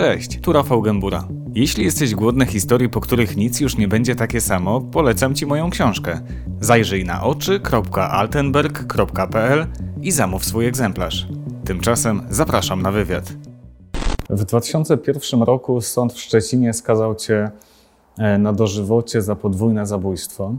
[0.00, 1.28] Cześć, tu Rafał Gębura.
[1.54, 5.70] Jeśli jesteś głodny historii, po których nic już nie będzie takie samo, polecam Ci moją
[5.70, 6.20] książkę.
[6.60, 9.66] Zajrzyj na oczy.altenberg.pl
[10.02, 11.28] i zamów swój egzemplarz.
[11.64, 13.32] Tymczasem zapraszam na wywiad.
[14.30, 17.50] W 2001 roku sąd w Szczecinie skazał Cię
[18.18, 20.54] e, na dożywocie za podwójne zabójstwo.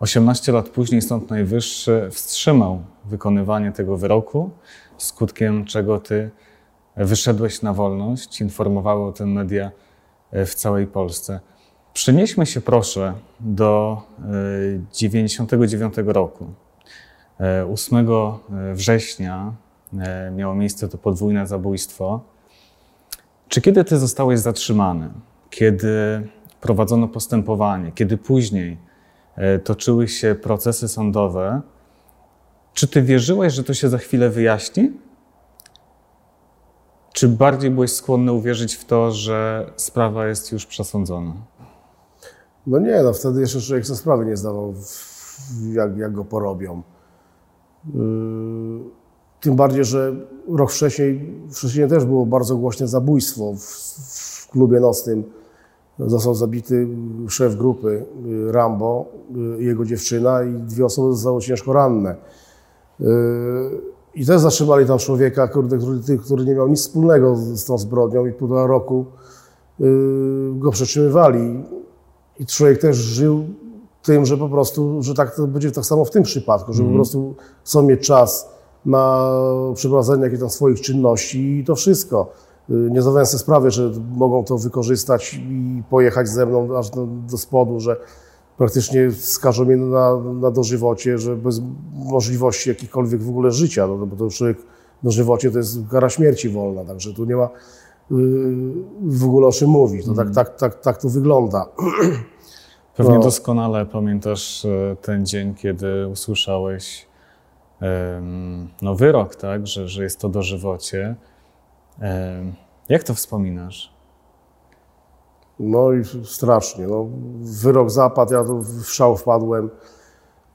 [0.00, 4.50] 18 lat później Sąd Najwyższy wstrzymał wykonywanie tego wyroku,
[4.98, 6.30] skutkiem czego Ty
[6.98, 8.40] wyszedłeś na wolność.
[8.40, 9.70] Informowały o tym media
[10.30, 11.40] e, w całej Polsce.
[11.92, 14.02] Przenieśmy się proszę do
[14.92, 16.46] 99 roku.
[17.72, 18.06] 8
[18.74, 19.52] września
[19.98, 22.20] e, miało miejsce to podwójne zabójstwo.
[23.48, 25.10] Czy kiedy ty zostałeś zatrzymany,
[25.50, 26.28] kiedy
[26.60, 28.78] prowadzono postępowanie, kiedy później
[29.36, 31.60] e, toczyły się procesy sądowe,
[32.74, 34.92] czy ty wierzyłeś, że to się za chwilę wyjaśni?
[37.18, 41.32] Czy bardziej byłeś skłonny uwierzyć w to, że sprawa jest już przesądzona?
[42.66, 44.74] No nie, no wtedy jeszcze człowiek sobie sprawy nie zdawał,
[45.72, 46.82] jak, jak go porobią.
[47.94, 48.00] Yy,
[49.40, 50.16] tym bardziej, że
[50.48, 53.62] rok wcześniej, wcześniej też było bardzo głośne zabójstwo w,
[54.44, 55.24] w klubie nocnym.
[55.98, 56.88] Został zabity
[57.28, 62.16] szef grupy yy, Rambo, yy, jego dziewczyna i dwie osoby zostały ciężko ranne.
[64.14, 68.26] I też zatrzymali tam człowieka, kurde, który, który nie miał nic wspólnego z tą zbrodnią
[68.26, 69.04] i półtora roku
[70.52, 71.64] go przetrzymywali.
[72.38, 73.44] I człowiek też żył
[74.02, 76.94] tym, że po prostu, że tak to będzie tak samo w tym przypadku, że mm.
[76.94, 77.04] po mhm.
[77.04, 77.34] prostu
[77.64, 78.48] chcą mieć czas
[78.86, 79.30] na
[79.74, 82.32] przeprowadzenie jakichś tam swoich czynności i to wszystko.
[82.68, 87.38] Nie zdawałem sobie sprawy, że mogą to wykorzystać i pojechać ze mną aż do, do
[87.38, 87.96] spodu, że
[88.58, 91.60] praktycznie skażą mnie na, na dożywocie, że bez
[91.94, 94.58] możliwości jakichkolwiek w ogóle życia, no, bo to człowiek
[95.02, 97.48] dożywocie to jest kara śmierci wolna, także tu nie ma
[98.10, 98.18] yy,
[99.02, 100.04] w ogóle o czym mówić.
[100.04, 100.34] To mm.
[100.34, 101.66] tak, tak, tak, tak to wygląda.
[102.96, 103.20] Pewnie no.
[103.20, 107.08] doskonale pamiętasz e, ten dzień, kiedy usłyszałeś
[108.82, 111.16] no, wyrok, tak, że, że jest to dożywocie.
[112.88, 113.97] Jak to wspominasz?
[115.60, 116.86] No i strasznie.
[116.86, 117.06] No,
[117.40, 119.70] wyrok zapadł, ja tu w szał wpadłem.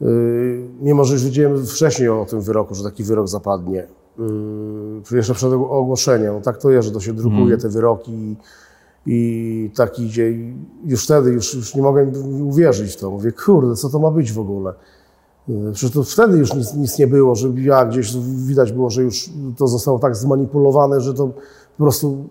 [0.02, 3.88] Yy, mimo, że już wiedziałem wcześniej o tym wyroku, że taki wyrok zapadnie.
[5.12, 6.34] Yy, jeszcze przed ogłoszeniem.
[6.34, 7.60] No, tak to jest, że to się drukuje, mm.
[7.60, 8.36] te wyroki
[9.06, 10.32] i, tak idzie.
[10.32, 10.56] I
[10.86, 12.12] już wtedy już, już nie mogłem
[12.48, 13.12] uwierzyć w to.
[13.12, 14.74] Mówię, kurde, co to ma być w ogóle?
[15.48, 19.04] Yy, przecież to wtedy już nic, nic nie było, że ja gdzieś widać było, że
[19.04, 21.28] już to zostało tak zmanipulowane, że to
[21.78, 22.30] po prostu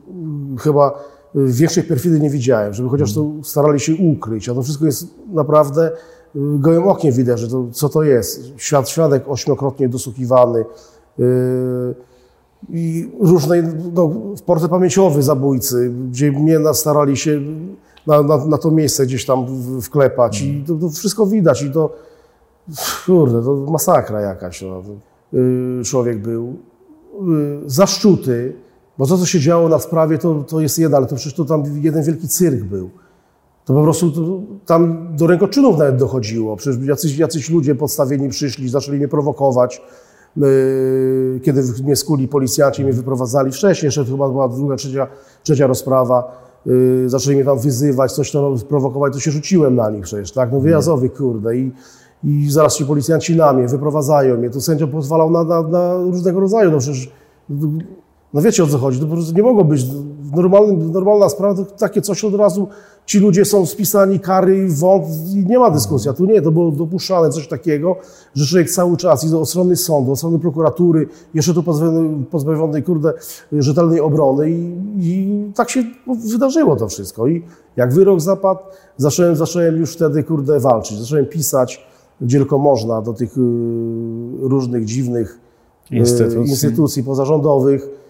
[0.59, 0.99] chyba
[1.35, 5.91] większej perfidy nie widziałem, żeby chociaż to starali się ukryć, a to wszystko jest naprawdę
[5.91, 5.93] y,
[6.35, 8.41] gołym okiem widać, że to, co to jest.
[8.57, 10.65] Świat, świadek ośmiokrotnie dosłuchiwany
[11.19, 11.95] yy,
[12.71, 13.63] i różne,
[13.95, 14.11] no,
[14.47, 17.41] porty pamięciowy zabójcy, gdzie mnie starali się
[18.07, 19.47] na, na, na, to miejsce gdzieś tam
[19.83, 21.97] wklepać i to, to, wszystko widać i to,
[23.07, 24.63] kurde, to masakra jakaś.
[24.63, 24.83] No.
[25.33, 26.57] Yy, człowiek był
[27.27, 28.57] yy, zaszczuty,
[29.03, 31.45] bo to, co się działo na sprawie, to, to jest jedna, ale to przecież to
[31.45, 32.91] tam jeden wielki cyrk był.
[33.65, 36.57] To po prostu to, tam do rękoczynów nawet dochodziło.
[36.57, 39.83] Przecież jacyś, jacyś ludzie podstawieni przyszli, zaczęli mnie prowokować.
[40.37, 45.07] Yy, kiedy mnie skuli policjanci, mnie wyprowadzali wcześniej, jeszcze chyba była druga, trzecia,
[45.43, 46.43] trzecia rozprawa.
[46.67, 50.53] Yy, zaczęli mnie tam wyzywać, coś tam prowokować, to się rzuciłem na nich przecież, tak?
[50.53, 51.57] No wyjazdowy, kurde.
[51.57, 51.73] I,
[52.25, 54.51] i zaraz ci policjanci na mnie, wyprowadzają mnie.
[54.51, 57.11] To sędzia pozwalał na, na, na różnego rodzaju, no przecież
[58.35, 59.87] no wiecie o co chodzi, to po prostu nie mogło być.
[60.37, 62.69] Normalnym, normalna sprawa to takie coś od razu,
[63.07, 65.05] ci ludzie są spisani, kary, wąt
[65.35, 66.11] i nie ma dyskusji.
[66.11, 67.97] A tu nie, to było dopuszczane coś takiego,
[68.35, 72.83] że człowiek cały czas idzie od strony sądu, od strony prokuratury, jeszcze tu pozbawiony, pozbawionej,
[72.83, 73.13] kurde,
[73.53, 75.85] rzetelnej obrony i, i, tak się
[76.33, 77.27] wydarzyło to wszystko.
[77.27, 77.43] I
[77.77, 78.61] jak wyrok zapadł,
[78.97, 80.99] zacząłem, zacząłem już wtedy, kurde, walczyć.
[80.99, 81.87] Zacząłem pisać,
[82.21, 83.41] gdzie tylko można, do tych y,
[84.41, 85.39] różnych dziwnych
[85.93, 88.02] y, instytucji, instytucji pozarządowych,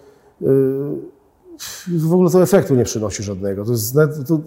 [1.87, 3.65] w ogóle to efektu nie przynosi żadnego.
[3.65, 4.39] To jest net, to,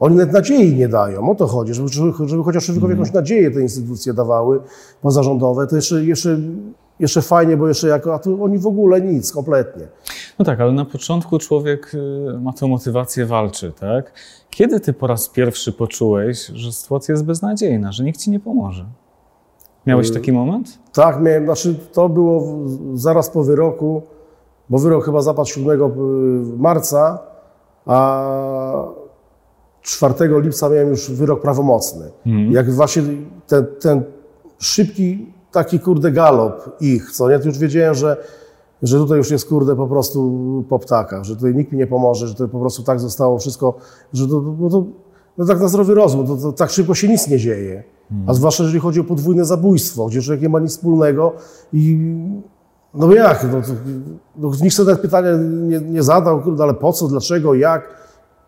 [0.00, 1.30] oni nawet nadziei nie dają.
[1.30, 1.88] O to chodzi, żeby,
[2.26, 2.90] żeby chociaż mm.
[2.90, 4.60] jakąś nadzieję te instytucje dawały
[5.02, 5.66] pozarządowe.
[5.66, 6.38] To jeszcze, jeszcze,
[7.00, 9.88] jeszcze fajnie, bo jeszcze jako, a tu oni w ogóle nic, kompletnie.
[10.38, 14.12] No tak, ale na początku człowiek y, ma tę motywację, walczy, tak?
[14.50, 18.86] Kiedy ty po raz pierwszy poczułeś, że sytuacja jest beznadziejna, że nikt ci nie pomoże?
[19.86, 20.78] Miałeś yy, taki moment?
[20.92, 21.44] Tak, miałem.
[21.44, 22.58] Znaczy, to było
[22.94, 24.02] zaraz po wyroku
[24.70, 27.18] bo wyrok chyba zapadł 7 y, marca,
[27.86, 28.84] a
[29.82, 32.10] 4 lipca miałem już wyrok prawomocny.
[32.26, 32.52] Mm.
[32.52, 33.02] Jak właśnie
[33.46, 34.02] ten, ten
[34.58, 38.16] szybki taki kurde galop ich, co nie, to już wiedziałem, że
[38.82, 42.28] że tutaj już jest kurde po prostu po ptakach, że tutaj nikt mi nie pomoże,
[42.28, 43.74] że to po prostu tak zostało wszystko,
[44.12, 44.84] że to, no to
[45.38, 47.84] no tak na zdrowy rozum, to, to tak szybko się nic nie dzieje.
[48.26, 51.32] A zwłaszcza jeżeli chodzi o podwójne zabójstwo, gdzie człowiek nie ma nic wspólnego
[51.72, 51.98] i
[52.94, 53.68] no jak, no, to,
[54.36, 55.30] no, nikt sobie pytania
[55.68, 58.04] nie, nie zadał, kurde, ale po co, dlaczego, jak,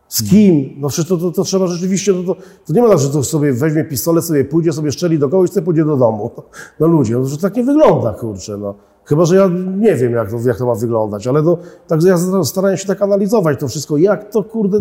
[0.08, 0.70] z kim?
[0.78, 3.24] No przecież to, to, to trzeba rzeczywiście, no to, to nie ma tak, że to
[3.24, 6.30] sobie weźmie pistolet, sobie pójdzie, sobie szczeli do kogoś, sobie pójdzie do domu.
[6.80, 8.74] No ludzie, no że tak nie wygląda, kurczę, no.
[9.04, 9.48] Chyba, że ja
[9.78, 13.02] nie wiem, jak to, jak to ma wyglądać, ale no, tak ja staraję się tak
[13.02, 14.80] analizować to wszystko, jak to, kurde,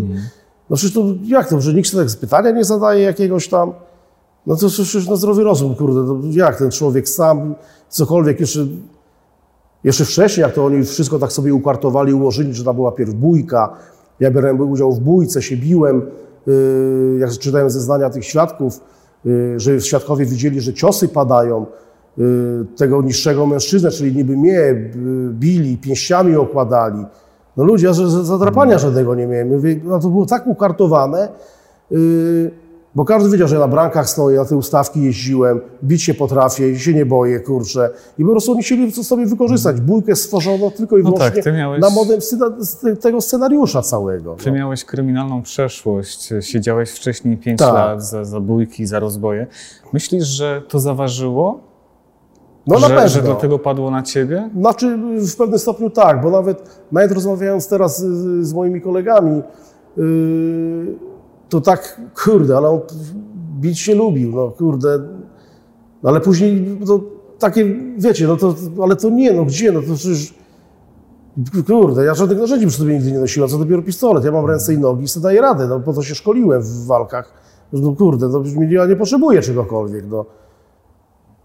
[0.69, 3.73] no przecież to, jak to, że nikt sobie tak pytania nie zadaje jakiegoś tam,
[4.47, 7.55] no to przecież na zdrowy rozum, kurde, no, jak ten człowiek sam,
[7.89, 8.67] cokolwiek jeszcze,
[9.85, 13.77] jeszcze wcześniej, jak to oni wszystko tak sobie ukartowali, ułożyli, że tam była pierw bójka,
[14.19, 16.01] ja biorłem udział w bójce, się biłem,
[16.47, 18.79] yy, jak czytałem zeznania tych świadków,
[19.25, 21.65] yy, że świadkowie widzieli, że ciosy padają,
[22.17, 24.91] yy, tego niższego mężczyznę, czyli niby mnie
[25.31, 27.05] bili, pięściami okładali.
[27.57, 27.93] No ludzie, ja
[28.23, 29.47] zadrapania żadnego nie miałem.
[29.47, 31.29] Mówię, No to było tak ukartowane,
[32.95, 36.79] bo każdy wiedział, że ja na brankach stoję, na te ustawki jeździłem, bić się potrafię,
[36.79, 37.89] się nie boję, kurczę.
[38.17, 39.81] I po prostu oni chcieli to sobie wykorzystać.
[39.81, 41.89] Bójkę stworzono tylko i No wyłącznie tak, ty miałeś- na
[42.59, 44.35] z tego scenariusza całego.
[44.35, 44.57] Ty no.
[44.57, 47.73] miałeś kryminalną przeszłość, siedziałeś wcześniej 5 Tak.
[47.73, 49.47] lat za zabójki, za rozboje.
[49.93, 51.59] Myślisz, że to zaważyło?
[52.67, 53.09] No na że, pewno.
[53.09, 54.49] że dlatego padło na ciebie?
[54.59, 59.41] Znaczy w pewnym stopniu tak, bo nawet, nawet rozmawiając teraz z, z moimi kolegami,
[59.97, 60.95] yy,
[61.49, 62.79] to tak, kurde, ale on
[63.59, 64.99] bić się lubił, no kurde,
[66.03, 66.99] no, ale później to
[67.39, 70.33] takie, wiecie, no to, ale to nie, no gdzie, no to przecież,
[71.67, 74.73] kurde, ja żadnych narzędzi przy sobie nigdy nie nosiłem, co dopiero pistolet, ja mam ręce
[74.73, 77.33] i nogi i sobie daję radę, no po to się szkoliłem w walkach,
[77.73, 80.25] no kurde, no ja nie potrzebuję czegokolwiek, no.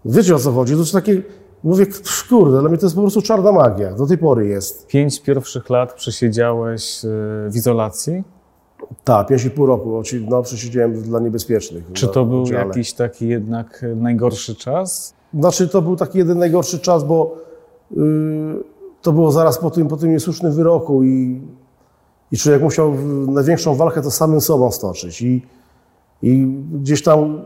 [0.05, 1.21] Wiecie o co chodzi, to jest takie,
[1.63, 1.85] mówię,
[2.29, 4.87] kurde, dla mnie to jest po prostu czarna magia, do tej pory jest.
[4.87, 7.07] Pięć pierwszych lat przesiedziałeś y,
[7.49, 8.23] w izolacji.
[9.03, 11.83] Tak, 5,5 roku, oczy- no przesiedziałem dla niebezpiecznych.
[11.93, 12.67] Czy to był oddziale.
[12.67, 15.13] jakiś taki jednak y, najgorszy czas?
[15.33, 17.35] Znaczy to był taki jeden najgorszy czas, bo
[17.91, 18.63] yy,
[19.01, 21.41] to było zaraz po tym, po tym niesłusznym wyroku i,
[22.31, 22.93] i człowiek musiał
[23.27, 25.45] największą walkę to samym sobą stoczyć i,
[26.21, 27.41] i gdzieś tam,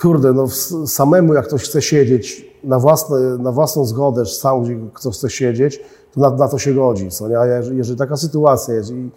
[0.00, 0.48] kurde, no
[0.86, 5.80] samemu jak ktoś chce siedzieć na, własne, na własną zgodę, sam gdzie kto chce siedzieć,
[6.14, 7.38] to na, na to się godzi, co nie?
[7.38, 9.10] A jeżeli taka sytuacja jest i,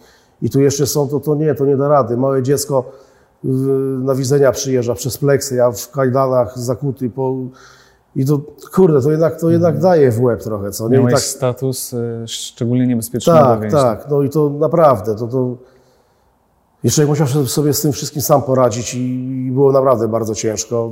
[0.44, 2.18] i tu jeszcze są, to, to nie, to nie da rady.
[2.18, 2.92] Małe dziecko
[4.00, 7.36] na widzenia przyjeżdża przez pleksy, ja w kajdanach zakuty po...
[8.16, 8.42] I to,
[8.74, 10.96] kurde, to jednak, to jednak daje w łeb trochę, co nie?
[10.96, 13.82] I Miałeś tak, status y, szczególnie niebezpiecznego tak, więźnia.
[13.82, 15.56] tak, no i to naprawdę, to, to...
[16.84, 19.00] Jeszcze musiał sobie z tym wszystkim sam poradzić i,
[19.48, 20.92] i było naprawdę bardzo ciężko.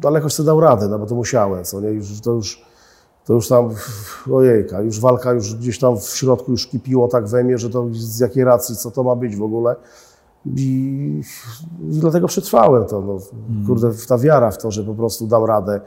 [0.00, 1.88] Daleko sobie dał radę, no bo to musiałem, co nie?
[1.88, 2.64] Już, to już,
[3.24, 3.70] to już tam,
[4.32, 7.86] ojejka, już walka już gdzieś tam w środku już kipiło tak we mnie, że to
[7.92, 9.76] z jakiej racji, co to ma być w ogóle.
[10.46, 11.20] I,
[11.90, 13.18] i dlatego przetrwałem to, no,
[13.66, 15.80] kurde, ta wiara w to, że po prostu dam radę.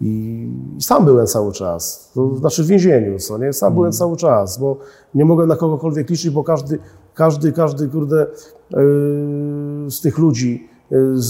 [0.00, 0.48] I,
[0.78, 2.10] I sam byłem cały czas.
[2.14, 3.52] To znaczy w więzieniu, co nie?
[3.52, 4.76] Sam byłem cały czas, bo
[5.14, 6.78] nie mogłem na kogokolwiek liczyć, bo każdy,
[7.14, 8.26] każdy, każdy, kurde,
[8.70, 8.78] yy,
[9.90, 11.28] z tych ludzi, yy, z,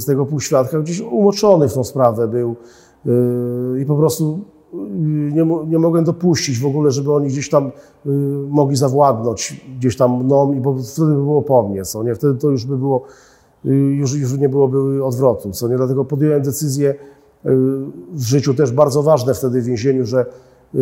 [0.00, 2.56] z tego półświadka gdzieś umoczony w tą sprawę był.
[3.04, 4.44] Yy, I po prostu
[5.32, 7.70] nie, mo- nie mogłem dopuścić w ogóle, żeby oni gdzieś tam
[8.04, 8.12] yy,
[8.48, 12.14] mogli zawładnąć gdzieś tam mną, i bo wtedy by było po mnie, co nie?
[12.14, 13.02] Wtedy to już by było,
[13.64, 15.76] yy, już, już nie byłoby odwrotu, co nie?
[15.76, 16.94] Dlatego podjąłem decyzję
[17.44, 17.52] yy,
[18.12, 20.26] w życiu też bardzo ważne wtedy w więzieniu, że
[20.74, 20.80] yy,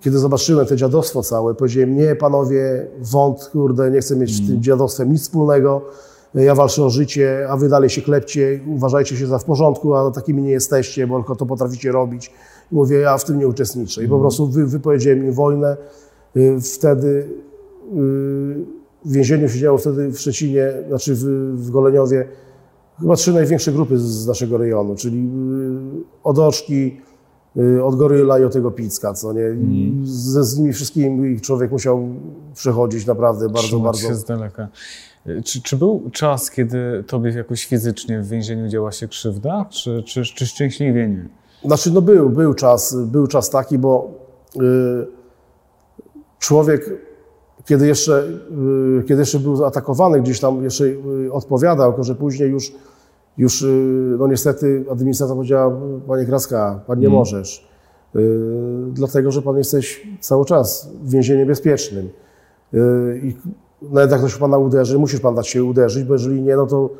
[0.00, 4.62] kiedy zobaczyłem to dziadostwo całe, powiedziałem, nie panowie, wąt, kurde, nie chcę mieć z tym
[4.62, 5.82] dziadostwem nic wspólnego,
[6.34, 10.10] ja walczę o życie, a wy dalej się klepcie, uważajcie się za w porządku, a
[10.10, 12.26] takimi nie jesteście, bo tylko to potraficie robić.
[12.72, 14.04] I mówię, ja w tym nie uczestniczę.
[14.04, 15.76] I po prostu wy, wypowiedziałem im wojnę.
[16.36, 17.26] Y, Wtedy y,
[19.04, 21.24] w więzieniu siedziało wtedy w Szczecinie, znaczy w,
[21.56, 22.28] w Goleniowie,
[23.00, 26.02] chyba trzy największe grupy z- z naszego rejonu, czyli y,
[27.56, 29.42] od y, od Goryla i od tego Picka, co nie?
[29.60, 32.08] I Ze, z nimi wszystkimi człowiek musiał
[32.54, 34.08] przechodzić naprawdę bardzo, Trzymać bardzo...
[34.08, 34.68] się z daleka.
[35.26, 40.02] Y, Czy, czy był czas, kiedy tobie jakoś fizycznie w więzieniu działa się krzywda, czy,
[40.06, 41.28] czy, czy szczęśliwie nie?
[41.64, 44.10] Znaczy, no był, był czas, był czas taki, bo
[44.56, 44.60] y,
[46.38, 46.90] człowiek,
[47.64, 48.28] kiedy jeszcze,
[49.08, 50.84] kiedy jeszcze był atakowany, gdzieś tam jeszcze
[51.32, 52.72] odpowiadał, tylko że później już,
[53.38, 55.76] już y, no niestety administracja powiedziała,
[56.08, 57.68] panie Kraska, pan nie możesz,
[58.16, 58.20] y,
[58.92, 62.08] dlatego, że pan jesteś cały czas w więzieniu bezpiecznym.
[62.74, 63.36] Y, I
[63.82, 66.90] nawet jak ktoś pana uderzy, musisz pan dać się uderzyć, bo jeżeli nie, no to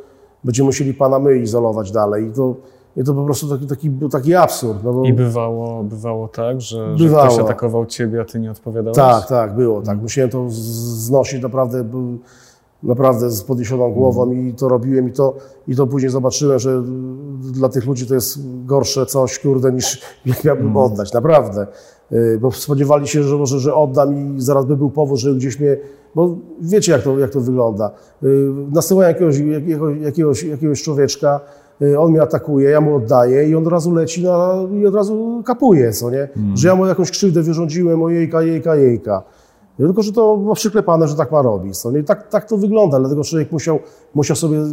[0.45, 2.27] będziemy musieli pana my izolować dalej.
[2.27, 2.55] I to
[2.97, 4.79] I to po prostu taki, taki, taki absurd.
[4.85, 5.03] No.
[5.05, 7.27] I bywało, bywało tak, że, że Bywało.
[7.29, 8.97] ktoś atakował ciebie, a ty nie odpowiadałeś?
[8.97, 10.03] Tak, tak, było tak.
[10.03, 12.19] Musiałem to znosić naprawdę, był-
[12.85, 15.35] naprawdę z podniesioną głową i to robiłem i to,
[15.69, 16.83] i to później zobaczyłem, że
[17.53, 21.67] dla tych ludzi to jest gorsze coś, kurde, niż jak miałbym oddać, naprawdę.
[22.13, 25.61] Y, Bo spodziewali się, że może, że oddam i zaraz by był powód, że gdzieś
[25.61, 25.77] mnie,
[26.15, 27.91] bo wiecie jak to, jak to wygląda.
[28.23, 29.37] Y, Nasyłają jakiegoś,
[30.01, 31.41] jakiegoś, jakiegoś, człowieczka,
[31.83, 34.95] y, on mnie atakuje, ja mu oddaję i on od razu leci na, i od
[34.95, 36.29] razu kapuje, co nie?
[36.55, 39.23] Że ja mu jakąś krzywdę wyrządziłem, o jejka, jejka, jejka.
[39.77, 41.85] Tylko, że to ma przyklepane, że tak ma robić.
[41.85, 41.99] Nie?
[41.99, 43.79] I tak, tak to wygląda, dlatego człowiek musiał,
[44.15, 44.65] musiał sobie y,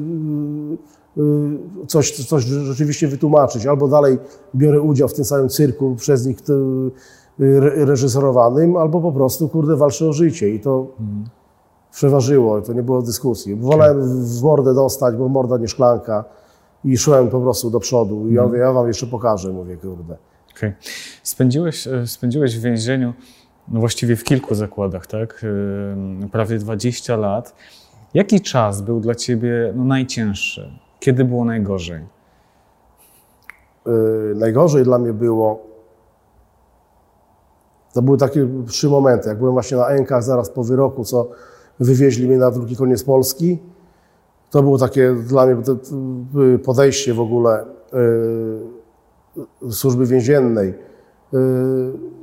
[1.17, 3.65] y, coś, coś rzeczywiście wytłumaczyć.
[3.65, 4.17] Albo dalej
[4.55, 6.53] biorę udział w tym samym cyrku przez nich y,
[7.43, 10.50] re- reżyserowanym, albo po prostu, kurde, walczę o życie.
[10.50, 10.88] I to
[11.91, 13.55] przeważyło, to nie było dyskusji.
[13.55, 16.24] Wolałem w mordę dostać, bo morda nie szklanka.
[16.86, 18.27] I szłem po prostu do przodu.
[18.27, 20.17] I ja mówię, ja wam jeszcze pokażę, mówię, kurde.
[20.58, 20.74] Okej.
[21.24, 23.13] Spędziłeś, e, spędziłeś w więzieniu,
[23.68, 25.46] no właściwie w kilku zakładach, tak?
[26.32, 27.56] Prawie 20 lat.
[28.13, 30.72] Jaki czas był dla ciebie no, najcięższy?
[31.00, 32.01] Kiedy było najgorzej?
[33.86, 35.63] Yy, najgorzej dla mnie było,
[37.94, 39.30] to były takie trzy momenty.
[39.30, 41.30] Jak byłem właśnie na Enkach zaraz po wyroku, co
[41.80, 43.60] wywieźli mnie na drugi koniec Polski,
[44.50, 45.56] to było takie dla mnie
[46.56, 47.65] y, podejście w ogóle
[49.65, 50.74] yy, służby więziennej.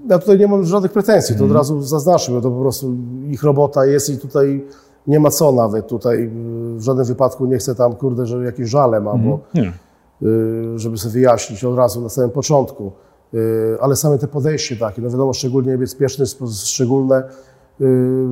[0.09, 2.93] Ja tutaj nie mam żadnych pretensji, to od razu zaznaczmy, bo to po prostu
[3.31, 4.65] ich robota jest i tutaj
[5.07, 6.19] nie ma co nawet tutaj.
[6.21, 9.73] yy, W żadnym wypadku nie chcę tam, kurde, że jakieś żale ma, bo Nie.
[10.23, 12.93] y, żeby sobie wyjaśnić od razu na samym początku.
[13.35, 16.25] Y, Ale same te podejście takie, no wiadomo, szczególnie niebezpieczne,
[16.65, 17.23] szczególne
[17.81, 17.85] y,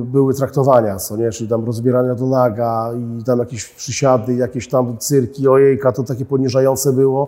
[0.05, 4.97] były traktowania, co nie, czyli tam rozbierania do naga i tam jakieś przysiady, jakieś tam
[4.97, 7.27] cyrki, ojejka, to takie poniżające było.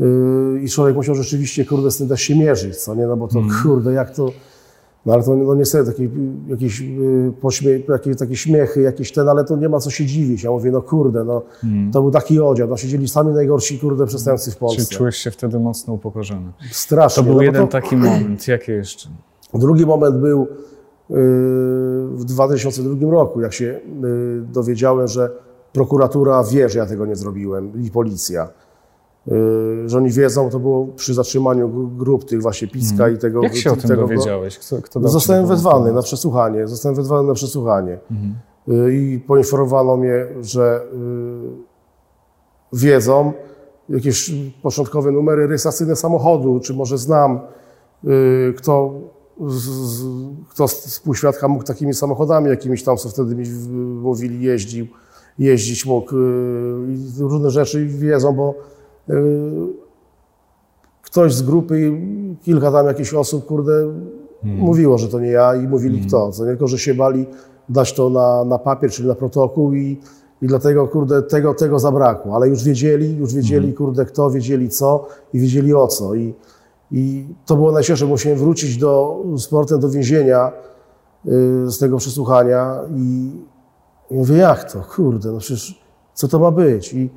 [0.00, 3.28] Y, I człowiek musiał rzeczywiście, kurde, z tym też się mierzyć, co nie, no bo
[3.28, 4.30] to, kurde, jak to...
[5.06, 6.08] No ale to no niestety takie,
[6.48, 10.42] jakieś, y, pośmie, jakieś takie śmiechy, jakieś ten, ale to nie ma co się dziwić.
[10.42, 11.42] Ja mówię, no kurde, no
[11.92, 14.94] to był taki odział, no siedzieli sami najgorsi, kurde, przestępcy w Czy Polsce.
[14.94, 16.52] czułeś się wtedy mocno upokorzony?
[16.70, 17.22] Strasznie.
[17.22, 18.48] To był no jeden taki moment.
[18.48, 19.08] Jaki jeszcze?
[19.54, 20.46] Drugi moment był y,
[22.10, 23.80] w 2002 roku, jak się y,
[24.52, 25.30] dowiedziałem, że
[25.72, 28.48] prokuratura wie, że ja tego nie zrobiłem i policja.
[29.32, 33.42] Y, Że oni wiedzą, to było przy zatrzymaniu grup tych właśnie Piska i tego.
[33.42, 34.58] Jak się o tym tego, dowiedziałeś?
[34.58, 36.68] Kto, kto Zostałem wezwany na przesłuchanie.
[36.68, 37.98] Zostałem wezwany na przesłuchanie.
[38.10, 38.34] Mhm.
[38.86, 40.80] Y, I poinformowano mnie, że
[42.72, 43.32] y, wiedzą
[43.88, 47.40] jakieś początkowe numery rejestracyjne samochodu, czy może znam,
[48.56, 48.94] kto,
[49.46, 50.04] z, z,
[50.48, 53.44] kto z współświadka mógł takimi samochodami jakimiś tam, co wtedy mi
[54.00, 54.86] mówili, jeździł,
[55.38, 56.14] jeździć mógł.
[56.88, 58.54] I różne rzeczy wiedzą, bo
[61.02, 62.00] ktoś z grupy,
[62.42, 63.92] kilka tam jakichś osób, kurde,
[64.42, 66.32] mówiło, że to nie ja i mówili kto.
[66.32, 67.26] Co nie tylko, że się bali
[67.68, 70.00] dać to na, na papier, czyli na protokół i,
[70.42, 72.34] i dlatego, kurde, tego, tego zabrakło.
[72.36, 76.14] Ale już wiedzieli, już wiedzieli, kurde, kto, wiedzieli co i wiedzieli o co.
[76.14, 76.34] I,
[76.92, 80.52] i to było najcięższe, musiałem wrócić do, z portem do więzienia
[81.26, 81.30] y,
[81.70, 83.30] z tego przesłuchania i,
[84.10, 85.80] i mówię, jak to, kurde, no przecież
[86.14, 86.92] co to ma być?
[86.92, 87.10] I,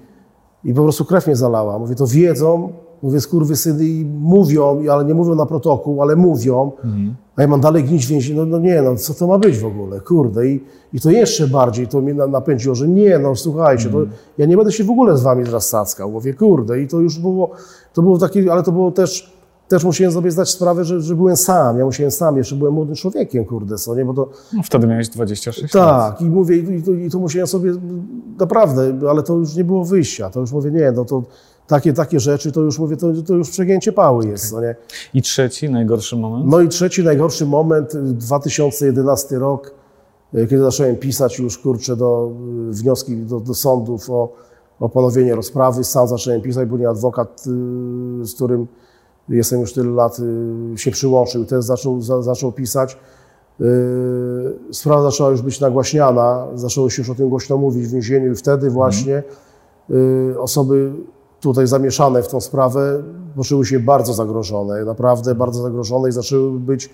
[0.64, 1.80] i po prostu krew mnie zalała.
[1.80, 2.70] Mówię, to wiedzą,
[3.04, 6.72] mówię, skurwysyny i mówią, ale nie mówią na protokół, ale mówią,
[7.36, 8.40] a ja mam dalej gnić w więzieniu.
[8.40, 10.48] No, no nie, no co to ma być w ogóle, kurde.
[10.48, 10.64] I,
[10.94, 13.98] i to jeszcze bardziej to mnie na- napędziło, że nie, no słuchajcie, to
[14.38, 16.12] ja nie będę się w ogóle z wami teraz sackał.
[16.12, 16.82] Mówię, kurde.
[16.82, 17.50] I to już było,
[17.94, 19.39] to było takie, ale to było też,
[19.70, 21.78] też musiałem sobie zdać sprawę, że, że byłem sam.
[21.80, 25.10] Ja musiałem sam, jeszcze byłem młodym człowiekiem, kurde, co nie, bo to, No, wtedy miałeś
[25.10, 26.12] 26 lat.
[26.12, 27.72] tak, i mówię, i, to, i to musiałem sobie,
[28.40, 31.24] naprawdę, ale to już nie było wyjścia, to już mówię, nie, no to
[31.68, 34.76] takie, takie rzeczy, to już mówię, to, to już przegięcie pały jest, no nie.
[35.14, 36.46] I trzeci, najgorszy moment?
[36.52, 39.72] No i trzeci, najgorszy moment, y, 2011 rok,
[40.36, 42.32] y, kiedy zacząłem pisać już, kurczę, do
[42.70, 44.34] y, wnioski do, do sądów o,
[44.80, 47.44] o ponowienie rozprawy, sam zacząłem pisać, bo nie adwokat,
[48.22, 48.68] y, z którym
[49.30, 52.98] jestem już tyle lat, y, się przyłączył, też zaczął, za, zaczął pisać.
[53.62, 53.66] Y,
[54.72, 58.36] Sprawa zaczęła już być nagłaśniana, zaczęło się już o tym głośno mówić w więzieniu i
[58.36, 59.24] wtedy właśnie
[59.90, 60.92] y, osoby
[61.42, 63.04] tutaj zamieszane w tą sprawę
[63.36, 66.90] poczuły się bardzo zagrożone, naprawdę bardzo zagrożone i zaczęły być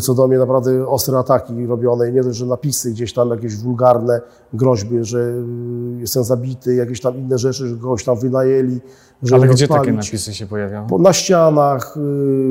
[0.00, 4.20] co do mnie naprawdę ostre ataki robione nie dość, że napisy gdzieś tam jakieś wulgarne
[4.52, 8.80] groźby, że y, jestem zabity, jakieś tam inne rzeczy, że kogoś tam wynajęli,
[9.22, 10.06] że Ale gdzie takie odpalić.
[10.06, 10.88] napisy się pojawiały?
[10.88, 12.00] Po- Na ścianach, y,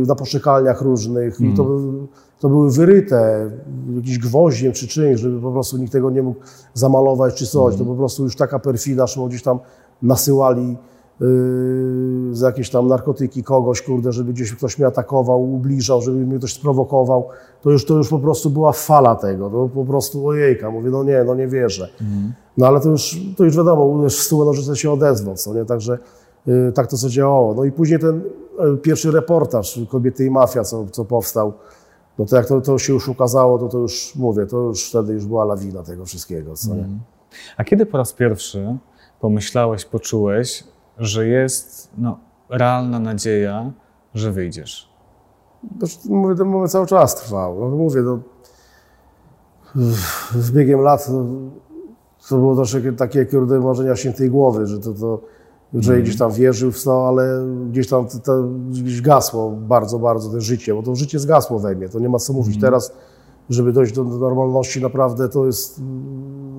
[0.07, 1.67] na poczekalniach różnych i to,
[2.39, 3.51] to były wyryte
[3.95, 6.39] jakimś gwoździem czy czymś, żeby po prostu nikt tego nie mógł
[6.73, 7.75] zamalować czy coś.
[7.75, 9.59] To po prostu już taka perfida, że gdzieś tam
[10.01, 10.77] nasyłali
[11.19, 16.37] yy, za jakieś tam narkotyki kogoś, kurde, żeby gdzieś ktoś mnie atakował, ubliżał, żeby mnie
[16.37, 17.27] ktoś sprowokował,
[17.61, 21.03] to już, to już po prostu była fala tego, to po prostu ojejka, mówię, no
[21.03, 21.89] nie, no nie wierzę.
[22.57, 25.65] No ale to już, to już wiadomo, uderz w stół, nożyce się odezwą, co nie,
[25.65, 25.97] także
[26.45, 27.53] yy, tak to co działało.
[27.53, 28.21] No i później ten
[28.59, 31.53] yy, pierwszy reportaż Kobiety i Mafia, co, co powstał,
[32.19, 35.13] no to jak to, to się już ukazało, to to już, mówię, to już wtedy
[35.13, 36.87] już była lawina tego wszystkiego, co nie.
[37.57, 38.77] A kiedy po raz pierwszy
[39.21, 40.63] pomyślałeś, poczułeś,
[40.97, 42.19] że jest no,
[42.49, 43.71] realna nadzieja,
[44.13, 44.89] że wyjdziesz?
[45.79, 47.59] To, mówię, ten moment cały czas trwał.
[47.59, 48.19] No, mówię, no,
[50.35, 51.25] z biegiem lat no,
[52.29, 55.19] to było troszkę takie kurde marzenia świętej głowy, że to, to
[55.73, 60.29] że gdzieś tam wierzył w to, ale gdzieś tam to, to gdzieś gasło bardzo, bardzo
[60.29, 62.61] to życie, bo to życie zgasło we mnie, to nie ma co mówić.
[62.61, 62.93] Teraz,
[63.49, 65.81] żeby dojść do, do normalności naprawdę to jest,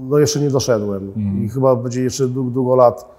[0.09, 1.13] no jeszcze nie doszedłem
[1.45, 3.15] i chyba będzie jeszcze długo, długo lat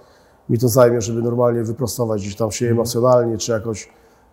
[0.48, 3.88] mi to zajmie, żeby normalnie wyprostować gdzieś tam się emocjonalnie, czy jakoś,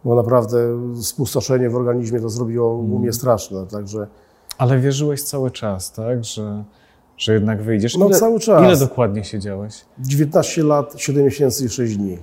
[0.05, 0.57] bo naprawdę
[1.01, 4.07] spustoszenie w organizmie to zrobiło u mnie straszne, także
[4.57, 6.23] Ale wierzyłeś cały czas, tak?
[6.23, 6.63] Że,
[7.17, 7.97] że jednak wyjdziesz.
[7.97, 8.63] No, cały czas.
[8.63, 9.85] Ile dokładnie siedziałeś?
[9.99, 12.17] 19 lat, 7 miesięcy i 6 dni.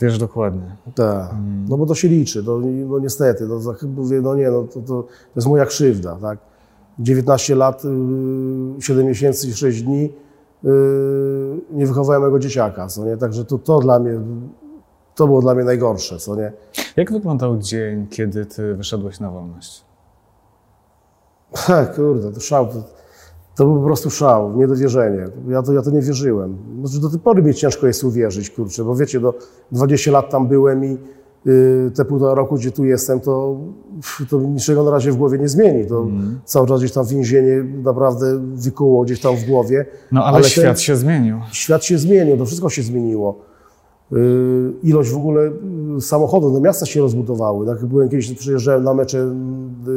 [0.00, 0.76] Wiesz dokładnie.
[0.94, 1.34] Tak,
[1.68, 2.58] no bo to się liczy, no,
[2.88, 3.60] no niestety, no,
[4.22, 6.38] no nie, no to, to, to jest moja krzywda, tak.
[6.98, 10.12] 19 lat, yy, 7 miesięcy i 6 dni
[11.70, 14.20] nie wychowałem mojego dzieciaka, co nie, także to, to dla mnie,
[15.14, 16.52] to było dla mnie najgorsze, co nie.
[16.96, 19.84] Jak wyglądał dzień, kiedy ty wyszedłeś na wolność?
[21.54, 22.74] Ha, kurde, to szał, to,
[23.56, 25.28] to był po prostu szał, niedowierzenie.
[25.48, 26.58] Ja to, ja to nie wierzyłem.
[26.84, 29.34] Znaczy, do tej pory mi ciężko jest uwierzyć, kurczę, bo wiecie, do
[29.72, 30.98] 20 lat tam byłem i
[31.94, 33.56] te półtora roku, gdzie tu jestem, to,
[34.30, 35.86] to niczego na razie w głowie nie zmieni.
[35.86, 36.06] To
[36.44, 39.86] cały czas gdzieś tam więzienie naprawdę wykuło gdzieś tam w głowie.
[40.12, 41.36] No ale, Ale ten- świat się zmienił.
[41.52, 43.38] Świat się zmienił, to wszystko się zmieniło.
[44.12, 45.50] Yy, Ilość w ogóle
[45.94, 47.66] yy, samochodów do miasta się rozbudowały.
[47.66, 49.34] Tak, byłem kiedyś, przyjeżdżałem na mecze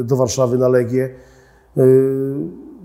[0.04, 1.10] do Warszawy na Legię,
[1.76, 1.84] yy,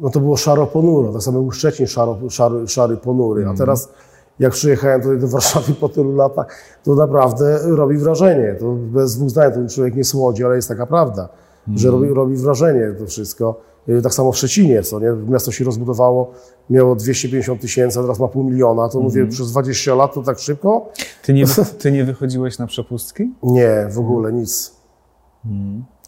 [0.01, 3.93] no to było szaro ponuro, tak samo był Szczecin szaro, szary, szary ponury, a teraz
[4.39, 6.47] jak przyjechałem tutaj do Warszawy po tylu latach,
[6.85, 8.57] to naprawdę robi wrażenie.
[8.61, 11.29] To bez dwóch zdań, ten człowiek nie słodzi, ale jest taka prawda,
[11.75, 13.61] że robi, robi wrażenie to wszystko.
[13.87, 15.13] Yy, Tak samo w Szczecinie, co nie?
[15.29, 16.31] Miasto się rozbudowało,
[16.71, 18.89] miało 250 tysięcy, a teraz ma pół miliona.
[18.89, 20.89] To mówię, przez 20 lat to tak szybko?
[21.23, 21.45] Ty nie,
[21.81, 23.31] ty nie wychodziłeś na przepustki?
[23.43, 24.77] Nie, w ogóle nic.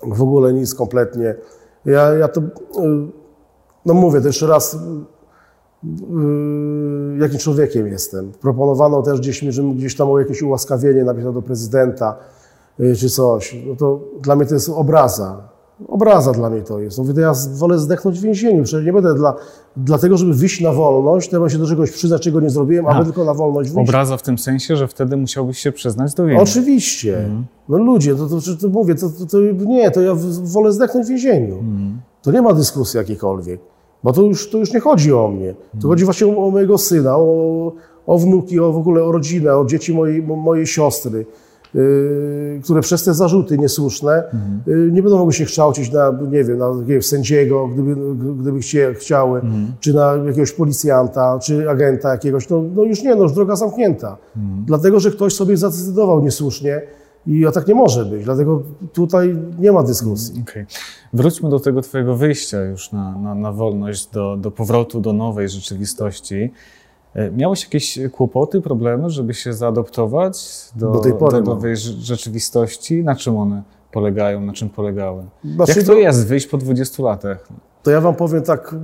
[0.03, 1.35] W ogóle nic kompletnie.
[1.85, 2.45] Ja, ja to, y,
[3.87, 4.81] no mówię to jeszcze raz, y, y,
[7.21, 8.33] jakim człowiekiem jestem.
[8.41, 12.17] Proponowano też gdzieś mi, żebym gdzieś tam o jakieś ułaskawienie napisał do prezydenta
[12.81, 13.57] y, czy coś.
[13.67, 15.55] No to dla mnie to jest obraza.
[15.89, 16.99] Obraza dla mnie to jest.
[16.99, 18.65] Mówię, to ja wolę zdechnąć w więzieniu.
[18.65, 19.35] Przecież nie będę dla,
[19.77, 22.87] dlatego, żeby wyjść na wolność, to ja mam się do czegoś przyznać, czego nie zrobiłem,
[22.87, 23.89] aby tylko na wolność wyjść.
[23.89, 26.41] Obraza w tym sensie, że wtedy musiałbyś się przyznać do winy.
[26.41, 27.29] Oczywiście.
[27.69, 31.09] No ludzie, to, to, to, mówię, to, to, to nie, to ja wolę zdechnąć w
[31.09, 31.65] więzieniu.
[32.23, 33.61] To nie ma dyskusji jakiejkolwiek,
[34.05, 35.55] bo to już, to już nie chodzi o mnie.
[35.83, 37.73] To chodzi właśnie o, o mojego syna, o,
[38.07, 41.27] o wnuki, o w ogóle o rodzinę, o dzieci mojej, mo- mojej siostry,
[41.75, 44.25] yy, które przez te zarzuty niesłuszne
[44.67, 47.97] yy, nie będą mogły się kształcić na, nie wiem, na jakiegoś sędziego, gdyby,
[48.43, 49.41] gdyby chcie, chciały,
[49.81, 52.49] czy na jakiegoś policjanta, czy agenta jakiegoś.
[52.49, 54.17] No, no już nie, no już droga zamknięta.
[54.67, 56.83] Dlatego, że ktoś sobie zadecydował niesłusznie
[57.27, 58.25] i o tak nie może być.
[58.25, 60.43] Dlatego tutaj nie ma dyskusji.
[60.49, 60.67] Okej.
[61.13, 65.49] Wróćmy do tego twojego wyjścia już na, na, na wolność, do, do powrotu do nowej
[65.49, 66.51] rzeczywistości.
[67.15, 70.39] E, Miałeś jakieś kłopoty, problemy, żeby się zaadoptować
[70.77, 73.05] do, Do tej pory do nowej rze- rzeczywistości?
[73.05, 75.25] Na czym one polegają, na czym polegały?
[75.55, 77.49] Znaczy, Jak to jest wyjść po 20 latach?
[77.83, 78.75] To ja wam powiem tak,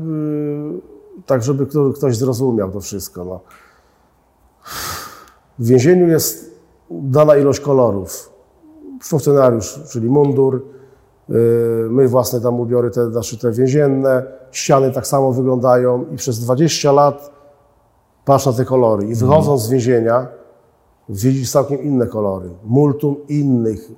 [0.72, 0.81] yy,
[1.26, 3.24] tak żeby kto- ktoś zrozumiał to wszystko.
[3.24, 3.40] No.
[5.59, 6.50] W więzieniu jest
[6.90, 8.33] dana ilość kolorów.
[9.03, 10.62] Funkcjonariusz, czyli mundur,
[11.29, 11.37] yy,
[11.90, 16.92] my własne tam ubiory te nasze te więzienne, ściany tak samo wyglądają i przez 20
[16.92, 17.31] lat
[18.24, 20.26] patrz na te kolory i wychodząc z więzienia
[21.09, 23.90] widzisz całkiem inne kolory, multum innych,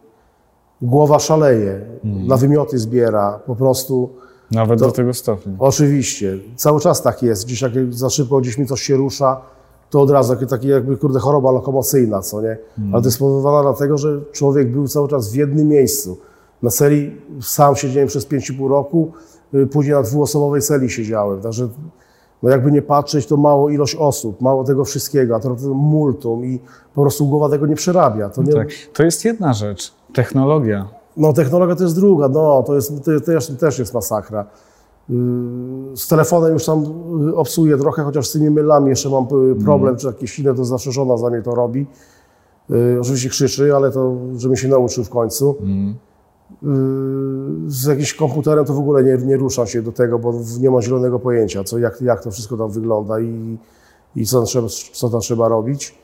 [0.83, 4.11] głowa szaleje, na wymioty zbiera, po prostu
[4.50, 5.52] Nawet To- do tego stopnia.
[5.59, 7.44] Oczywiście, cały czas tak jest.
[7.44, 9.40] Gdzieś jak za szybko gdzieś mi coś się rusza,
[9.92, 12.57] to od razu takie jakby kurde choroba lokomocyjna, co nie?
[12.92, 16.18] Ale to jest spowodowane dlatego, że człowiek był cały czas w jednym miejscu.
[16.62, 19.12] Na celi sam siedziałem przez 5,5 roku,
[19.55, 21.40] y, później na dwuosobowej celi siedziałem.
[21.40, 21.68] Także
[22.42, 26.44] no jakby nie patrzeć, to mało ilość osób, mało tego wszystkiego, a to, to multum
[26.44, 26.59] i
[26.94, 28.28] po prostu głowa tego nie przerabia.
[28.28, 28.68] To nie, Tak.
[28.94, 29.92] To jest jedna rzecz.
[30.14, 30.88] Technologia.
[31.16, 34.44] no technologia to jest druga, no to, jest, to, to też- też jest masakra.
[35.09, 35.17] Yy,
[35.97, 36.85] z telefonem już tam
[37.29, 40.65] y, obsługuję trochę, chociaż z tymi mailami jeszcze mam y, problem, czy jakieś inne, to
[40.65, 41.87] zawsze żona za mnie to robi.
[42.71, 45.57] Y, Oczywiście krzyczy, ale to, żebym się nauczył w końcu.
[46.62, 46.67] Y,
[47.67, 50.83] Z jakimś komputerem to w ogóle nie, nie ruszam się do tego, bo nie mam
[50.83, 53.59] zielonego pojęcia, co, jak, jak to wszystko tam wygląda i,
[54.17, 55.99] i co, tam trzeba, co tam trzeba robić.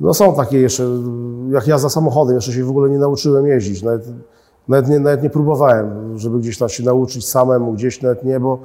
[0.00, 0.86] No są takie jeszcze,
[1.50, 3.82] jak ja za samochodem, jeszcze się w ogóle nie nauczyłem jeździć.
[3.82, 4.08] Nawet,
[4.68, 8.58] nawet, nie, nawet nie próbowałem, żeby gdzieś tam się nauczyć samemu, gdzieś nawet nie, bo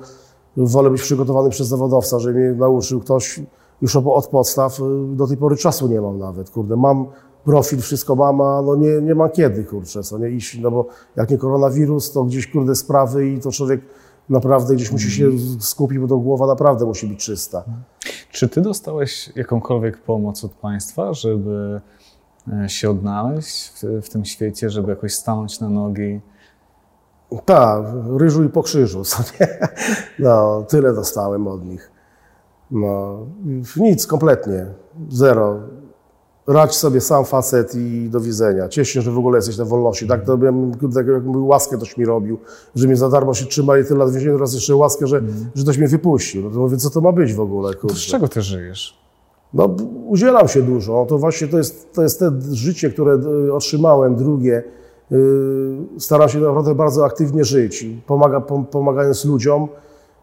[0.58, 3.40] wolę być przygotowany przez zawodowca, żeby mnie nauczył ktoś
[3.82, 4.80] już od od podstaw.
[5.16, 6.76] Do tej pory czasu nie mam nawet, kurde.
[6.76, 7.06] Mam
[7.46, 10.86] profil, wszystko mam, a no nie, nie mam kiedy, kurczę, co nie iść, no bo
[11.16, 13.82] jak nie koronawirus, to gdzieś, kurde, sprawy i to człowiek
[14.30, 17.64] naprawdę gdzieś musi się skupić, bo to głowa naprawdę musi być czysta.
[18.32, 21.82] Czy ty dostałeś jakąkolwiek pomoc od państwa, żeby
[22.68, 26.22] się odnaleźć w, w tym świecie, żeby jakoś stanąć na nogi?
[27.46, 27.86] Tak,
[28.18, 29.48] ryżu i po krzyżu, co nie?
[30.20, 31.92] No, tyle dostałem od nich.
[32.72, 33.18] No,
[33.78, 34.66] nic, kompletnie,
[35.10, 35.60] zero.
[36.48, 38.70] Radź sobie sam facet i do widzenia.
[38.70, 40.08] Ciesz się, że w ogóle jesteś na wolności.
[40.08, 42.38] Tak, to bym, tak jakby łaskę ktoś mi robił,
[42.76, 45.22] że mnie za darmo się trzymali tyle lat w więzieniu, teraz jeszcze łaskę, że,
[45.56, 46.44] że ktoś mnie wypuścił.
[46.44, 48.12] No to mówię, co to ma być w ogóle, To z kurczę.
[48.12, 49.07] czego ty żyjesz?
[49.54, 49.76] No,
[50.08, 51.06] udzielam się dużo.
[51.10, 54.64] To właśnie to jest, to jest te życie, które y, otrzymałem, drugie.
[55.12, 55.18] Y,
[56.00, 59.68] Staram się naprawdę bardzo aktywnie żyć, i pomaga, pom- pomagając ludziom,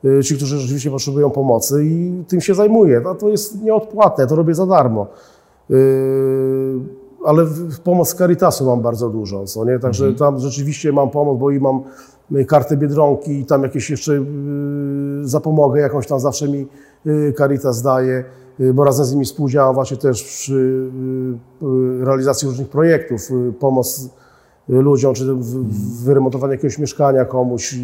[0.05, 3.01] y, ci, którzy rzeczywiście potrzebują pomocy i tym się zajmuję.
[3.05, 5.07] No, to jest nieodpłatne, to robię za darmo.
[7.25, 9.79] Ale w- pomoc Caritasu mam bardzo dużą, co nie?
[9.79, 11.83] Także tam rzeczywiście mam pomoc, bo i mam
[12.37, 14.25] y, kartę Biedronki i tam jakieś jeszcze
[15.23, 16.67] zapomogę jakąś tam zawsze mi
[17.39, 18.25] Caritas daje,
[18.75, 24.09] bo razem z nimi współdziałam właśnie też przy y, y, realizacji różnych projektów, y, pomoc
[24.71, 25.37] y, ludziom, czy
[26.05, 27.77] wyremontowanie jakiegoś mieszkania komuś, y,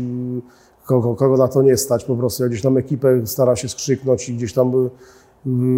[0.86, 2.42] kogo, kogo na to nie stać po prostu.
[2.42, 4.90] Ja gdzieś tam ekipę staram się skrzyknąć i gdzieś tam y,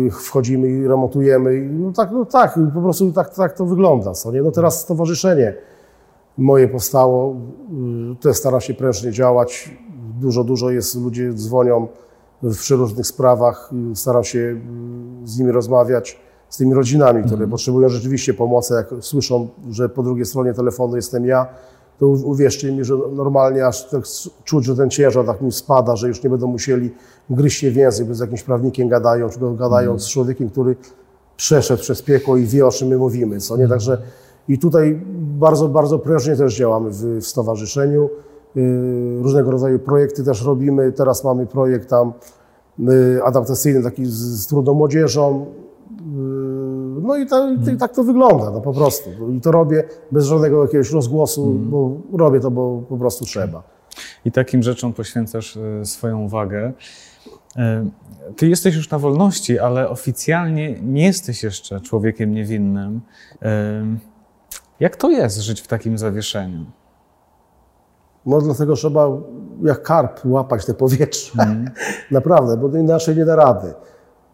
[0.07, 1.68] y, wchodzimy i remontujemy.
[1.72, 4.12] No tak, no tak, po prostu tak, tak to wygląda.
[4.12, 4.42] Co nie?
[4.42, 5.55] No teraz stowarzyszenie
[6.38, 7.37] moje powstało,
[8.12, 9.76] y, też staram się prężnie działać.
[10.20, 11.88] Dużo, dużo jest, ludzie dzwonią
[12.42, 14.59] w przeróżnych sprawach, staram się y,
[15.24, 18.74] z nimi rozmawiać, z tymi rodzinami, które potrzebują rzeczywiście pomocy.
[18.74, 21.46] Jak słyszą, że po drugiej stronie telefonu jestem ja,
[21.98, 24.02] to uwierzcie mi, że normalnie aż tak
[24.44, 26.94] czuć, że ten ciężar tak mi spada, że już nie będą musieli
[27.31, 30.76] gryźć się w język, bo z jakimś prawnikiem gadają, czy gadają z człowiekiem, który
[31.37, 33.68] przeszedł przez piekło i wie, o czym my mówimy, co nie?
[33.68, 33.98] Także
[34.48, 38.09] i tutaj bardzo, bardzo prężnie też działamy w, w stowarzyszeniu.
[38.55, 40.93] Yy, Różnego rodzaju projekty też robimy.
[40.93, 42.12] Teraz mamy projekt tam
[42.79, 45.47] yy, adaptacyjny, taki z, z trudną młodzieżą.
[45.91, 49.11] Yy, No i, ta, i tak to wygląda, no po prostu.
[49.37, 53.62] I to robię bez żadnego jakiegoś rozgłosu, bo robię to, bo po prostu trzeba.
[54.25, 56.73] I takim rzeczom poświęcasz swoją uwagę.
[58.37, 63.01] Ty jesteś już na wolności, ale oficjalnie nie jesteś jeszcze człowiekiem niewinnym.
[64.81, 66.65] Jak to jest żyć w takim zawieszeniu?
[68.27, 69.09] No dlatego trzeba
[69.63, 71.33] jak karp łapać te powietrze.
[72.11, 73.75] Naprawdę, bo inaczej nie da rady.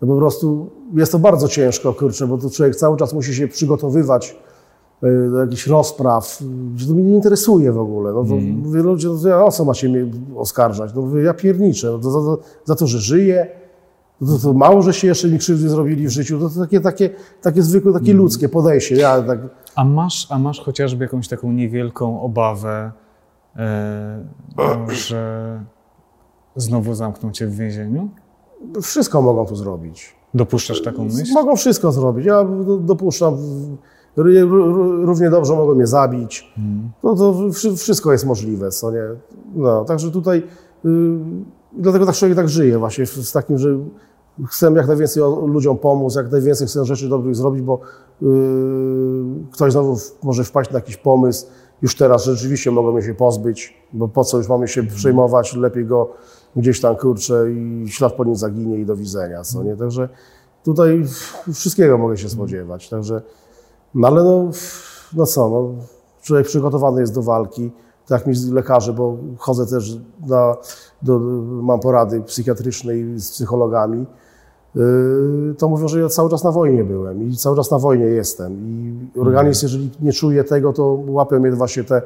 [0.02, 3.48] No po prostu jest to bardzo ciężko, kurczę, bo to człowiek cały czas musi się
[3.48, 4.36] przygotowywać
[5.04, 6.42] y, do jakichś rozpraw,
[6.74, 8.12] gdzie to mnie nie interesuje w ogóle.
[8.12, 10.94] No to mówię, ludzie, no to ja, o co macie mnie oskarżać?
[10.94, 13.46] No mówię, ja pierniczę, no to za, za, to, że żyję,
[14.20, 16.80] no to, to mało, że się jeszcze mi krzywdy zrobili w życiu, to, to takie,
[16.80, 17.10] takie,
[17.42, 18.96] takie zwykłe, takie ludzkie podejście.
[18.96, 19.38] Ja tak,
[19.74, 22.92] A masz, a masz chociażby jakąś taką niewielką obawę,
[24.56, 25.60] no, że
[26.56, 28.08] znowu zamkną cię w więzieniu?
[28.82, 30.16] wszystko mogą tu zrobić.
[30.34, 31.32] Dopuszczasz taką myśl?
[31.34, 32.26] Mogą wszystko zrobić.
[32.26, 33.36] Ja do- dopuszczam,
[35.04, 36.52] równie dobrze mogą mnie zabić.
[37.02, 39.02] No to wszy- wszystko jest możliwe, co nie?
[39.54, 40.38] No, także tutaj,
[40.84, 40.88] y,
[41.72, 43.78] dlatego tak człowiek tak żyje właśnie, z takim, że
[44.48, 47.80] chcę jak najwięcej ludziom pomóc, jak najwięcej chcę rzeczy dobrych zrobić, bo
[48.22, 48.26] y,
[49.52, 51.46] ktoś znowu może wpaść na jakiś pomysł,
[51.82, 56.08] już teraz rzeczywiście mogą się pozbyć, bo po co już mamy się przejmować, lepiej go
[56.56, 59.76] gdzieś tam kurczę i ślad po nim zaginie i do widzenia, co nie?
[59.76, 60.08] Także
[60.64, 61.04] tutaj
[61.54, 63.22] wszystkiego mogę się spodziewać, także,
[63.94, 64.50] no ale no,
[65.12, 65.84] no co, no,
[66.22, 67.70] człowiek przygotowany jest do walki,
[68.06, 70.56] tak mi lekarze, bo chodzę też na,
[71.02, 71.18] do,
[71.62, 74.06] mam porady psychiatryczne i z psychologami,
[75.58, 78.52] to mówią, że ja cały czas na wojnie byłem i cały czas na wojnie jestem.
[78.66, 82.02] I organizm, jeżeli nie czuje tego, to łapią mnie właśnie te,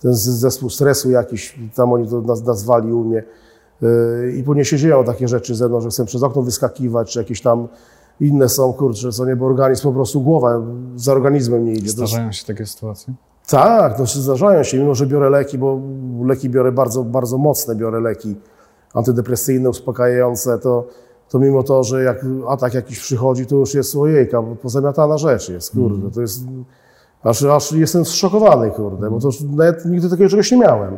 [0.00, 3.24] ten zespół stresu jakiś, tam oni to naz- nazwali u mnie.
[3.82, 7.18] Yy, I później się dzieją takie rzeczy ze mną, że chcę przez okno wyskakiwać, czy
[7.18, 7.68] jakieś tam
[8.20, 10.62] inne są, kurczę, co nie, bo organizm po prostu, głowa
[10.96, 11.90] za organizmem nie idzie.
[11.90, 13.14] Zdarzają się takie sytuacje?
[13.46, 15.80] tak, no zdarzają się, mimo że biorę leki, bo
[16.24, 18.36] leki biorę bardzo, bardzo mocne, biorę leki
[18.94, 20.86] antydepresyjne, uspokajające, to,
[21.28, 25.48] to mimo to, że jak atak jakiś przychodzi, to już jest ojejka, bo pozamiatana rzecz
[25.48, 26.44] jest, kurde, to jest...
[27.22, 30.96] Aż, aż jestem zszokowany, kurde, bo to nawet nigdy takiego czegoś nie miałem.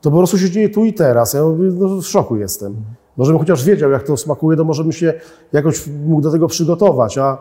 [0.00, 1.34] To po prostu się dzieje tu i teraz.
[1.34, 2.76] Ja no, w szoku jestem.
[3.16, 5.14] Może bym chociaż wiedział, jak to smakuje, to może bym się
[5.52, 7.38] jakoś mógł do tego przygotować, a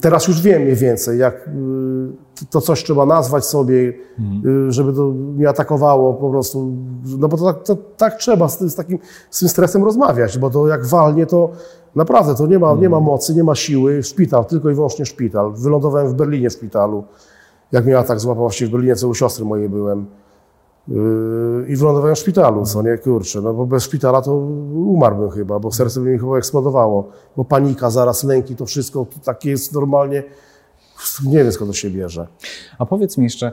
[0.00, 3.74] teraz już wiem mniej więcej, jak y, to coś trzeba nazwać sobie,
[4.68, 6.72] y, żeby to nie atakowało po prostu.
[7.18, 8.98] No bo to tak, to, tak trzeba z, tym- z takim
[9.30, 11.50] z tym stresem rozmawiać, bo to jak walnie, to
[11.94, 14.02] naprawdę to nie ma, nie ma mocy, nie ma siły.
[14.02, 15.52] Szpital, tylko i wyłącznie szpital.
[15.56, 17.04] Wylądowałem w Berlinie w szpitalu.
[17.72, 20.06] Jak mnie atak złapał, właściwie w Berlinie, co u siostry mojej byłem.
[20.88, 24.34] Yy, I wylądowałem w szpitalu, co nie, kurczę, no bo bez szpitala to
[24.74, 29.50] umarłbym chyba, bo serce by mi chyba eksplodowało, bo panika, zaraz lęki, to wszystko takie
[29.50, 30.22] jest normalnie,
[31.26, 32.26] nie wiem skąd to się bierze.
[32.78, 33.52] A powiedz mi jeszcze,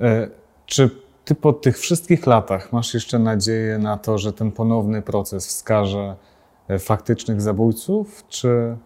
[0.00, 0.28] e,
[0.66, 0.90] czy
[1.24, 6.16] ty po tych wszystkich latach masz jeszcze nadzieję na to, że ten ponowny proces wskaże
[6.68, 8.76] e, faktycznych zabójców, czy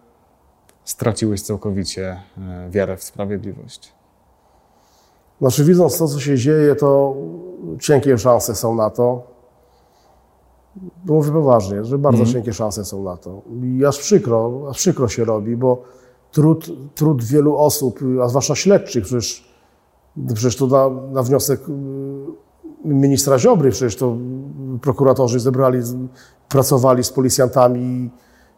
[0.85, 3.93] straciłeś całkowicie e, wiarę w sprawiedliwość?
[5.41, 7.15] Znaczy widząc to, co się dzieje, to
[7.79, 9.21] cienkie szanse są na to.
[11.05, 13.41] Mówię poważnie, że bardzo cienkie szanse są na to.
[13.63, 15.81] I aż przykro, aż przykro się robi, bo
[16.31, 19.53] trud, trud wielu osób, a zwłaszcza śledczych, przecież,
[20.33, 21.71] przecież to na, na wniosek y,
[22.85, 24.17] ministra Ziobry, przecież to
[24.81, 25.79] prokuratorzy zebrali,
[26.49, 28.09] pracowali z policjantami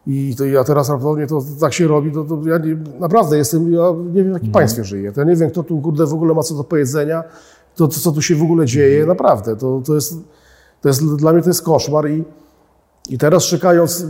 [0.06, 3.72] i to ja teraz raptownie to tak się robi, to, to ja nie, naprawdę jestem,
[3.72, 5.12] ja nie wiem w jakim państwie żyję.
[5.12, 7.24] To ja nie wiem, kto tu kurde w ogóle ma co do powiedzenia,
[7.76, 9.56] to, to co tu się w ogóle dzieje, naprawdę.
[9.56, 10.14] To, to, jest,
[10.80, 12.24] to jest, dla mnie to jest koszmar i,
[13.08, 14.06] i teraz czekając yy,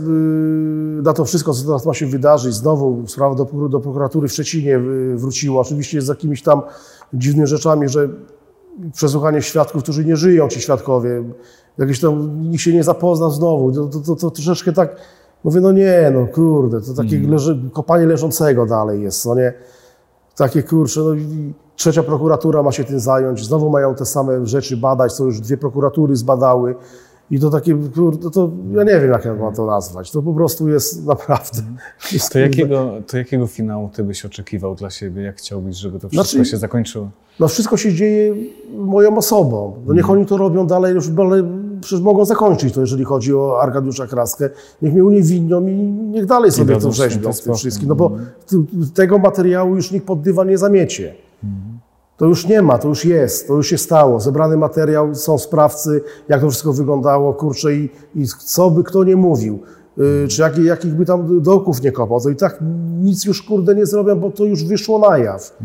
[1.03, 4.69] na to wszystko, co teraz ma się wydarzyć, znowu sprawa do, do prokuratury w Szczecinie
[4.71, 6.61] yy, wróciła, oczywiście z jakimiś tam
[7.13, 8.09] dziwnymi rzeczami, że
[8.93, 11.23] przesłuchanie świadków, którzy nie żyją, ci świadkowie,
[11.77, 14.95] jakieś tam, nikt się nie zapoznał znowu, to, to, to, to troszeczkę tak,
[15.47, 19.53] mówię, no nie, no kurde, to takie leży, kopanie leżącego dalej jest, no nie,
[20.35, 24.77] takie kurcze, no i trzecia prokuratura ma się tym zająć, znowu mają te same rzeczy
[24.77, 26.75] badać, co już dwie prokuratury zbadały
[27.31, 30.33] i to takie, kurde, to ja nie wiem, jak ja mam to nazwać, to po
[30.33, 31.61] prostu jest naprawdę...
[32.13, 35.21] jest, To jakiego, to jakiego finału ty byś oczekiwał dla siebie?
[35.23, 37.09] Jak chciałbyś, żeby to wszystko Znaczy- się zakończyło?
[37.39, 38.35] No wszystko się dzieje
[38.77, 39.73] moją osobą.
[39.85, 41.43] No niech oni to robią dalej, już ale
[41.81, 44.49] przecież mogą zakończyć to, jeżeli chodzi o Arkadiusza Kraskę.
[44.81, 45.73] Niech mnie uniewinnią i
[46.11, 47.89] niech dalej sobie to rzeźbią święty w tym wszystkim.
[47.89, 48.11] No bo
[48.93, 51.15] tego materiału już nikt pod dywan nie zamiecie.
[52.17, 54.19] To już nie ma, to już jest, to już się stało.
[54.19, 59.15] Zebrany materiał, są sprawcy, jak to wszystko wyglądało, kurczę, i, i co by kto nie
[59.15, 59.59] mówił,
[59.97, 62.59] yy, czy jaki, jakich by tam dołków nie kopał, to i tak
[63.01, 65.57] nic już kurde nie zrobią, bo to już wyszło na jaw.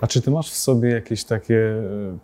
[0.00, 1.82] A czy ty masz w sobie jakieś takie e,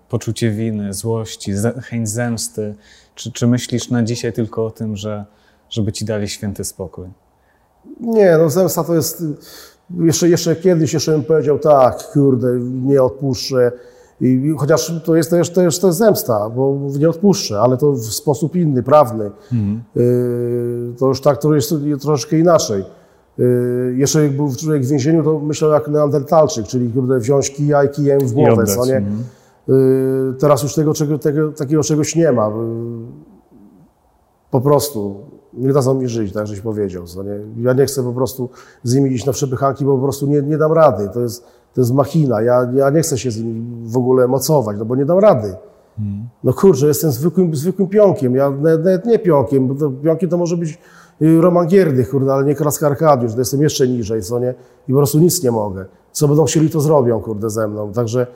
[0.08, 2.74] poczucie winy, złości, chęć zemsty?
[3.18, 5.24] Czy, czy myślisz na dzisiaj tylko o tym, że
[5.70, 7.06] żeby ci dali święty spokój?
[8.00, 9.24] Nie, no zemsta to jest.
[10.00, 13.72] Jeszcze, jeszcze kiedyś jeszcze bym powiedział, tak, kurde, nie odpuszczę.
[14.20, 18.04] I, chociaż to jest też, też to jest zemsta, bo nie odpuszczę, ale to w
[18.04, 19.30] sposób inny, prawny.
[19.96, 22.84] Y, to już tak, to jest troszeczkę inaczej.
[23.38, 27.84] Y, jeszcze jak był człowiek w więzieniu, to myślał jak neandertalczyk, czyli kurde, wziąć kija
[27.84, 28.96] i kijem w głowę, co nie?
[28.96, 29.24] mhm.
[29.68, 32.48] Y, teraz już tego, czego, tego, takiego czegoś nie ma.
[32.48, 32.52] Y,
[34.50, 35.16] po prostu
[35.52, 37.06] nie dadzą mi żyć, tak żeś powiedział.
[37.06, 37.40] Co nie?
[37.56, 38.48] Ja nie chcę po prostu
[38.82, 41.08] z nimi iść na przepychanki, bo po prostu nie, nie dam rady.
[41.14, 42.42] To jest, to jest machina.
[42.42, 45.54] Ja, ja nie chcę się z nimi w ogóle mocować, no bo nie dam rady.
[46.44, 48.34] No kurczę, jestem zwykłym, zwykłym pionkiem.
[48.34, 50.78] Ja nawet, nawet nie pionkiem, bo to, pionkiem to może być
[51.22, 54.54] y, Roman Gierdych, kurde, ale nie Kraska Arkadiusz, to jestem jeszcze niżej, co nie?
[54.88, 55.86] I po prostu nic nie mogę.
[56.12, 57.92] Co będą chcieli, to zrobią, kurde, ze mną.
[57.92, 58.26] Także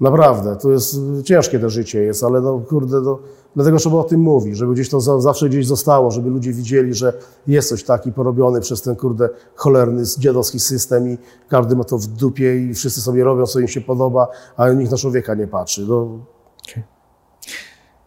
[0.00, 3.18] naprawdę, to jest y, ciężkie to życie jest, ale no kurde, no,
[3.54, 6.94] dlatego trzeba o tym mówić, żeby gdzieś to za, zawsze gdzieś zostało, żeby ludzie widzieli,
[6.94, 7.12] że
[7.46, 12.06] jest coś taki porobiony przez ten kurde cholerny, dziadowski system i każdy ma to w
[12.06, 15.86] dupie i wszyscy sobie robią, co im się podoba, a nikt na człowieka nie patrzy.
[15.88, 16.08] No,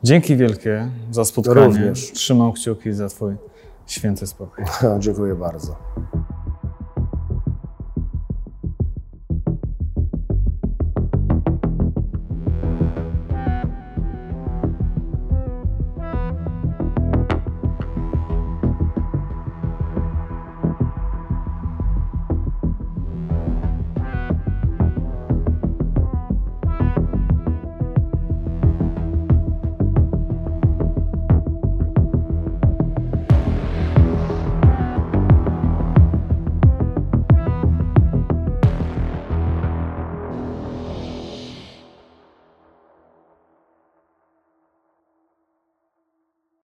[0.04, 1.66] Dzięki wielkie za spotkanie.
[1.66, 2.12] Również.
[2.12, 3.36] Trzymam kciuki za twój
[3.88, 4.66] święty spokój.
[5.00, 5.76] dziękuję bardzo.